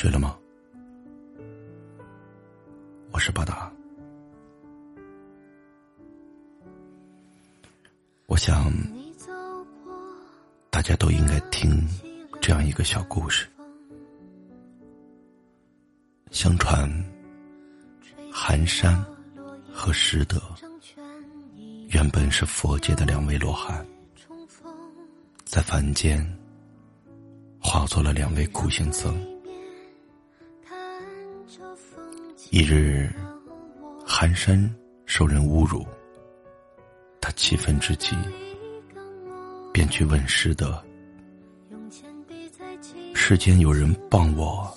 [0.00, 0.38] 睡了吗？
[3.10, 3.68] 我是巴达。
[8.26, 8.72] 我想，
[10.70, 11.84] 大家都应该听
[12.40, 13.48] 这样一个小故事。
[16.30, 16.88] 相传，
[18.32, 19.04] 寒山
[19.72, 20.40] 和拾得
[21.88, 23.84] 原本是佛界的两位罗汉，
[25.44, 26.24] 在凡间
[27.58, 29.36] 化作了两位苦行僧。
[32.50, 33.10] 一日，
[34.06, 34.58] 寒山
[35.06, 35.86] 受人侮辱，
[37.20, 38.16] 他气愤之极，
[39.72, 40.82] 便去问师德
[43.14, 44.72] ：“世间有人谤我、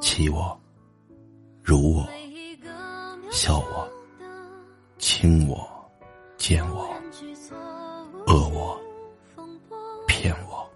[0.00, 0.58] 欺我。”
[1.62, 2.08] 辱我、
[3.30, 3.86] 笑我、
[4.96, 5.68] 轻我、
[6.38, 6.88] 贱我、
[8.26, 8.80] 恶我、
[10.06, 10.66] 骗我，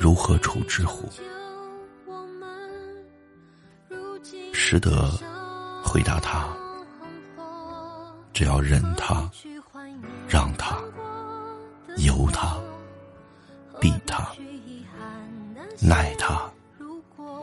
[0.00, 1.06] 如何处置乎？
[4.72, 5.12] 值得
[5.84, 6.48] 回答他：
[8.32, 9.30] 只要忍他、
[10.26, 10.78] 让他、
[11.98, 12.56] 由他、
[13.78, 14.26] 避他、
[15.78, 16.50] 耐他、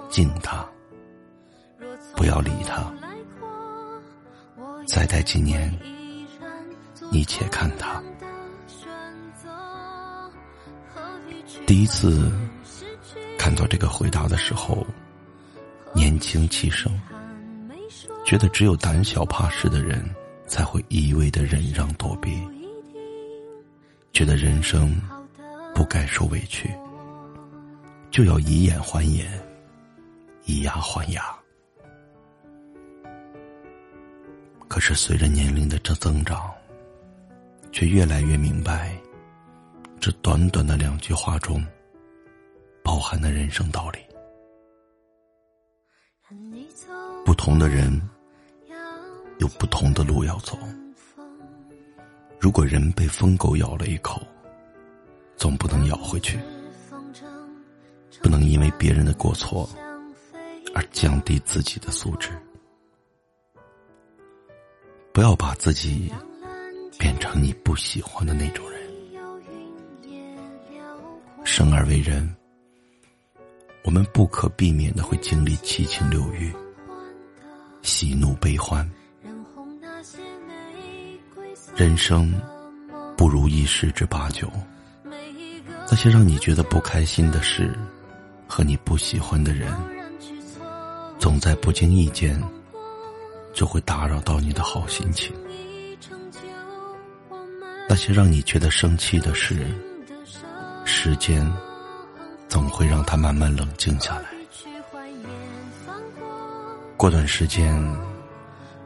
[0.09, 0.65] 敬他。
[2.15, 2.91] 不要理他，
[4.87, 5.71] 再待几年，
[7.11, 8.01] 你且看他。
[11.67, 12.31] 第一次
[13.37, 14.83] 看到这个回答的时候，
[15.93, 16.91] 年轻气盛，
[18.29, 20.07] 觉得只有胆小怕事的人
[20.45, 22.29] 才会一味的忍让躲避，
[24.13, 24.95] 觉得人生
[25.73, 26.69] 不该受委屈，
[28.11, 29.27] 就要以眼还眼，
[30.45, 31.23] 以牙还牙。
[34.67, 36.53] 可是随着年龄的这增长，
[37.71, 38.95] 却越来越明白，
[39.99, 41.65] 这短短的两句话中，
[42.83, 43.97] 包含的人生道理。
[47.25, 47.99] 不同的人，
[49.39, 50.57] 有不同的路要走。
[52.39, 54.21] 如果人被疯狗咬了一口，
[55.35, 56.39] 总不能咬回去，
[58.21, 59.69] 不能因为别人的过错
[60.73, 62.29] 而降低自己的素质。
[65.11, 66.11] 不要把自己
[66.97, 68.79] 变成你不喜欢的那种人。
[71.43, 72.33] 生而为人，
[73.83, 76.53] 我们不可避免的会经历七情六欲、
[77.81, 78.89] 喜怒悲欢。
[81.79, 82.29] 人生
[83.15, 84.51] 不如意十之八九，
[85.89, 87.73] 那些让你觉得不开心的事，
[88.45, 89.73] 和你不喜欢的人，
[91.19, 92.37] 总在不经意间。
[93.53, 95.33] 就会打扰到你的好心情。
[97.87, 99.65] 那些让你觉得生气的事，
[100.83, 101.49] 时间
[102.49, 104.25] 总会让它慢慢冷静下来。
[106.97, 107.73] 过段时间，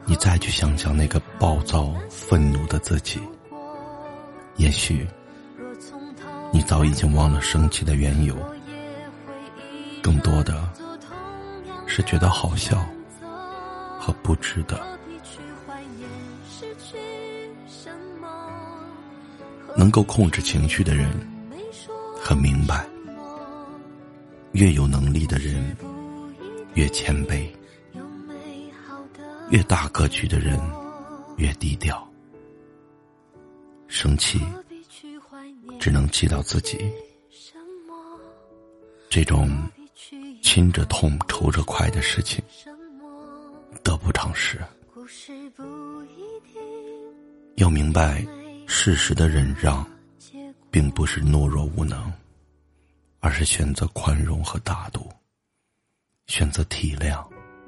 [0.06, 3.20] 你再去想想那个暴躁愤怒的自己，
[4.56, 5.06] 也许
[6.52, 8.36] 你早已经忘了生气的缘由，
[10.02, 10.68] 更多的
[11.86, 12.84] 是觉得好笑。
[14.04, 14.78] 和不值得。
[19.74, 21.08] 能够控制情绪的人，
[22.20, 22.84] 很明白，
[24.52, 25.74] 越有能力的人
[26.74, 27.48] 越谦卑，
[29.50, 30.60] 越大格局的人
[31.36, 32.06] 越低调。
[33.86, 34.40] 生气
[35.78, 36.90] 只能气到自己，
[39.08, 39.50] 这种
[40.42, 42.42] 亲着痛、仇着快的事情。
[43.82, 44.58] 得不偿失。
[47.56, 48.24] 要明白，
[48.66, 49.86] 适时的忍让，
[50.70, 52.10] 并不是懦弱无能，
[53.20, 55.06] 而是选择宽容和大度，
[56.26, 57.22] 选择体谅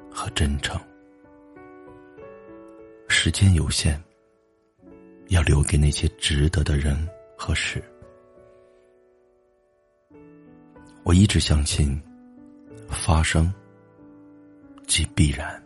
[0.09, 0.79] 和真诚。
[3.07, 3.99] 时间有限，
[5.29, 6.95] 要留给那些值得的人
[7.37, 7.83] 和事。
[11.03, 12.01] 我一直相信，
[12.89, 13.51] 发生
[14.85, 15.61] 即必然。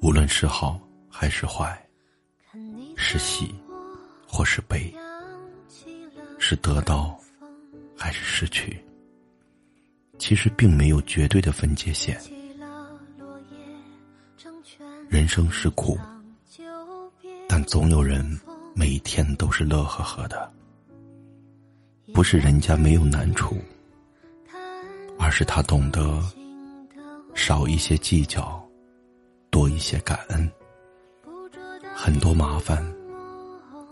[0.00, 1.84] 无论是好还是坏，
[2.96, 3.52] 是喜
[4.28, 4.94] 或是悲，
[6.38, 7.18] 是得到
[7.96, 8.80] 还是失去，
[10.18, 12.20] 其实并没有绝对的分界线。
[15.08, 15.98] 人生是苦，
[17.48, 18.38] 但总有人
[18.74, 20.52] 每天都是乐呵呵的。
[22.12, 23.56] 不是人家没有难处，
[25.18, 26.22] 而是他懂得
[27.34, 28.62] 少一些计较。
[29.50, 30.52] 多一些感恩，
[31.94, 32.84] 很多麻烦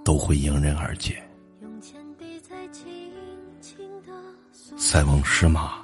[0.05, 1.27] 都会迎刃而解。
[4.77, 5.79] 塞翁失马，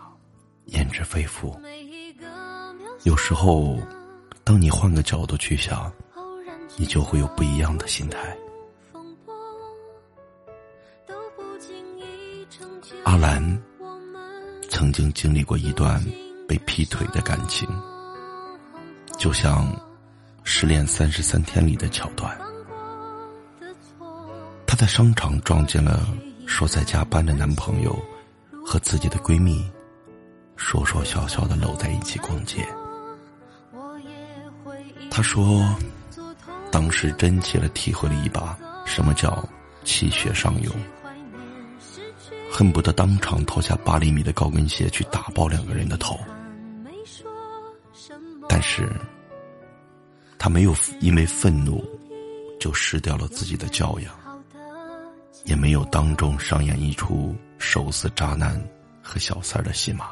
[0.66, 1.58] 焉知非福？
[3.04, 3.78] 有时候，
[4.44, 5.90] 当你换个角度去想，
[6.76, 8.36] 你就会有不一样的心态。
[13.04, 13.62] 阿兰
[14.68, 16.04] 曾经经历过一段
[16.48, 17.68] 被劈腿的感情，
[19.18, 19.66] 就像
[20.44, 22.36] 《失恋三十三天》里的桥段。
[24.66, 26.06] 她在商场撞见了
[26.46, 27.96] 说在加班的男朋友，
[28.64, 29.70] 和自己的闺蜜
[30.56, 32.66] 说说笑笑的搂在一起逛街。
[35.14, 35.62] 她说，
[36.70, 39.46] 当时真切的体会了一把什么叫
[39.84, 40.74] 气血上涌。
[42.50, 46.18] 恨不得当场脱下八厘米的高跟鞋去打爆两个人的头，
[48.48, 48.90] 但是，
[50.38, 51.84] 他没有因为愤怒
[52.58, 54.14] 就失掉了自己的教养，
[55.44, 58.62] 也没有当众上演一出手撕渣男
[59.02, 60.10] 和小三儿的戏码。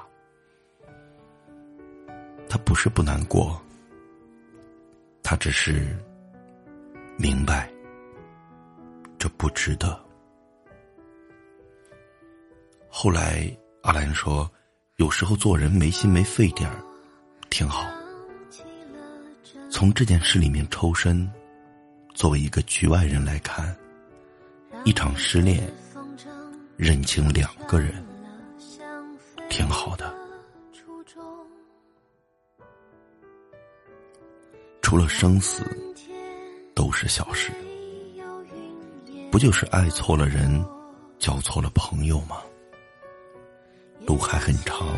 [2.48, 3.60] 他不是不难过，
[5.22, 5.96] 他只是
[7.16, 7.70] 明白，
[9.18, 9.98] 这不值得。
[12.88, 13.48] 后来，
[13.82, 14.50] 阿兰说
[14.96, 16.82] ：“有时候做人没心没肺点儿，
[17.48, 17.86] 挺好。
[19.70, 21.30] 从这件事里面抽身，
[22.14, 23.74] 作为一个局外人来看，
[24.84, 25.72] 一场失恋，
[26.76, 28.04] 认清两个人，
[29.48, 30.12] 挺好的。
[34.90, 35.62] 除了生死，
[36.74, 37.52] 都是小事。
[39.30, 40.66] 不就是爱错了人，
[41.16, 42.38] 交错了朋友吗？”
[44.04, 44.88] 路还很长，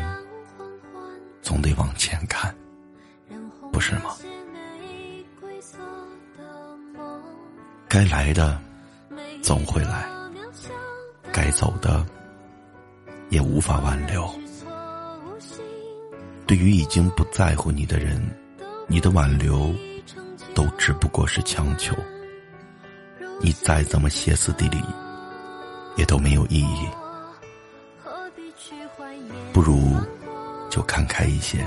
[1.42, 2.56] 总得往前看，
[3.70, 4.16] 不是吗？
[7.86, 8.58] 该来的
[9.42, 10.08] 总会来，
[11.30, 12.02] 该走的
[13.28, 14.26] 也无法挽留。
[16.46, 18.18] 对于已经不在乎你的人，
[18.92, 19.74] 你的挽留
[20.54, 21.96] 都只不过是强求。
[23.40, 24.84] 你再怎么歇斯底里，
[25.96, 26.86] 也都没有意义。
[29.50, 29.96] 不如
[30.68, 31.66] 就看开一些，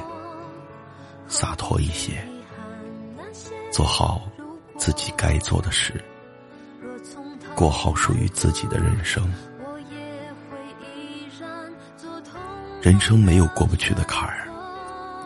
[1.27, 2.24] 洒脱一些，
[3.71, 4.21] 做好
[4.78, 6.00] 自己该做的事，
[7.56, 9.28] 过好属于自己的人生。
[12.83, 14.48] 人生没有过不去的坎儿，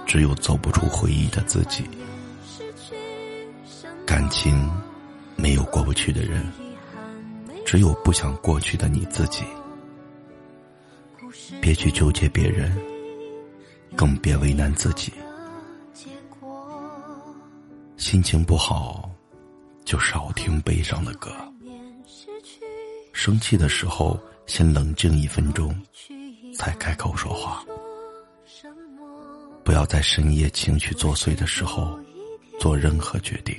[0.10, 1.84] 只有走不出回忆的自己。
[4.08, 4.68] 感情
[5.36, 6.52] 没有过不去的人，
[7.64, 9.44] 只有不想过去的你自己。
[11.62, 12.76] 别去纠结别人，
[13.96, 15.14] 更别为难自己。
[17.96, 19.08] 心情不好，
[19.86, 21.32] 就少听悲伤的歌。
[23.14, 25.80] 生气的时候，先冷静一分钟，
[26.56, 27.64] 才开口说话。
[29.70, 31.96] 不要在深夜情绪作祟的时候
[32.60, 33.56] 做任何决定。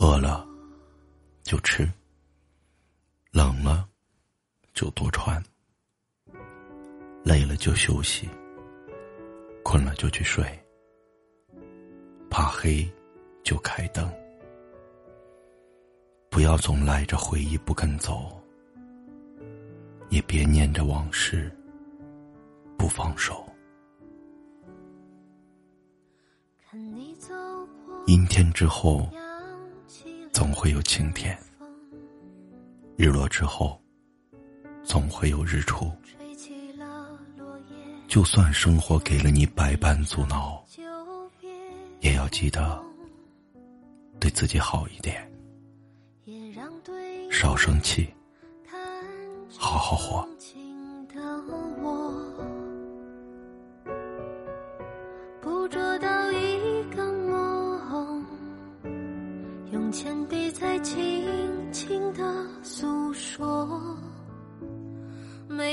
[0.00, 0.44] 饿了
[1.44, 1.88] 就吃，
[3.30, 3.88] 冷了。
[4.74, 5.40] 就多穿，
[7.22, 8.28] 累了就休息，
[9.62, 10.44] 困了就去睡，
[12.28, 12.84] 怕黑
[13.44, 14.12] 就开灯，
[16.28, 18.36] 不要总赖着回忆不肯走，
[20.10, 21.56] 也别念着往事
[22.84, 23.42] 不放手。
[28.06, 29.08] 阴天之后，
[30.34, 31.34] 总会有晴天；
[32.98, 33.80] 日落之后。
[34.82, 35.90] 总会有日出。
[38.06, 40.62] 就算生活给了你百般阻挠，
[42.00, 42.84] 也要记得
[44.20, 45.26] 对自己好一点，
[47.30, 48.12] 少生气，
[49.56, 50.28] 好好活。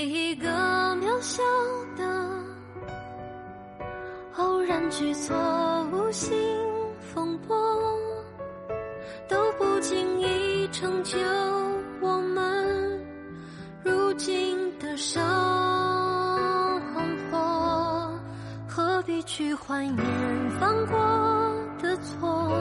[0.03, 0.47] 每一个
[0.95, 1.43] 渺小
[1.95, 2.03] 的
[4.35, 5.37] 偶然举措，
[5.91, 6.33] 无心
[7.13, 7.55] 风波，
[9.29, 11.19] 都不经意成就
[11.99, 12.99] 我们
[13.83, 15.21] 如今的生
[17.29, 18.19] 活。
[18.67, 20.03] 何必去怀念
[20.59, 20.97] 犯过
[21.79, 22.51] 的错？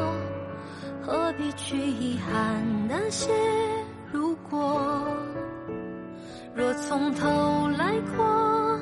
[1.01, 3.33] 何必去遗憾那些
[6.91, 8.81] 从头来过，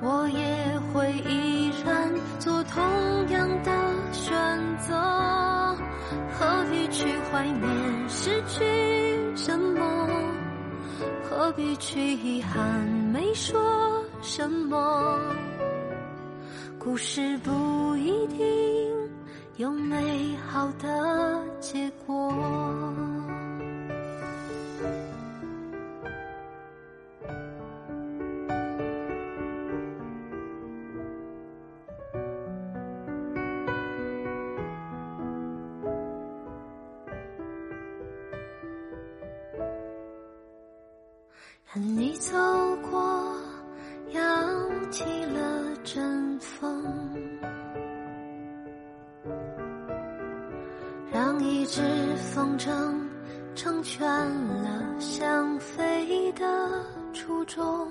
[0.00, 2.80] 我也会依然做同
[3.30, 3.72] 样的
[4.12, 4.32] 选
[4.78, 4.94] 择。
[6.38, 8.64] 何必去怀念失去
[9.34, 10.08] 什么？
[11.28, 12.62] 何必去遗憾？
[13.12, 13.60] 没说
[14.22, 15.18] 什么，
[16.78, 18.38] 故事不一定
[19.56, 22.32] 有美好的结果。
[41.70, 42.34] 看你走
[42.90, 43.36] 过，
[44.12, 46.82] 扬起了阵风，
[51.12, 51.82] 让一只
[52.16, 52.72] 风筝
[53.54, 56.82] 成全了想飞的
[57.12, 57.86] 初衷，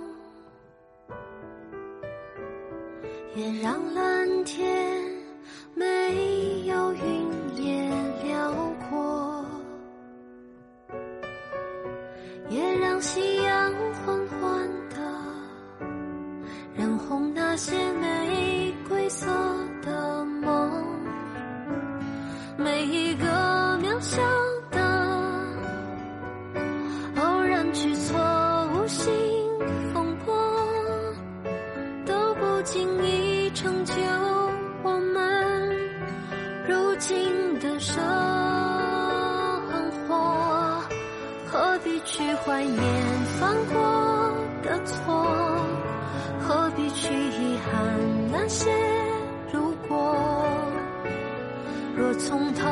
[3.35, 4.96] 也让蓝天
[32.67, 33.93] 都不经意成就
[34.83, 35.71] 我们
[36.67, 38.03] 如今的生
[40.07, 40.83] 活。
[41.45, 42.83] 何必去怀念
[43.39, 44.33] 犯过
[44.63, 45.25] 的错？
[46.41, 48.69] 何必去遗憾那些
[49.53, 50.15] 如果？
[51.95, 52.67] 若从头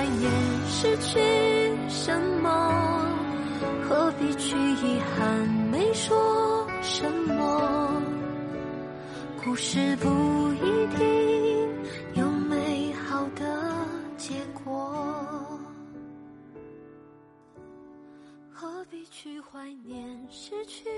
[0.00, 0.32] 怀念
[0.66, 1.20] 失去
[1.90, 3.06] 什么？
[3.86, 8.02] 何必去遗憾没说什么？
[9.44, 10.08] 故事不
[10.54, 13.84] 一定有美好的
[14.16, 15.60] 结果，
[18.50, 20.88] 何必去怀念失去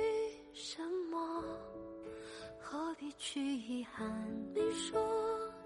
[0.53, 0.81] 什
[1.11, 1.43] 么？
[2.57, 4.09] 何必去遗憾
[4.55, 5.05] 没说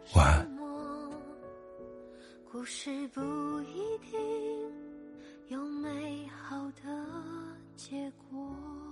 [0.06, 0.18] 什
[0.56, 1.05] 么？
[2.56, 3.20] 故事不
[3.64, 4.18] 一定
[5.48, 7.06] 有美好的
[7.76, 8.85] 结果。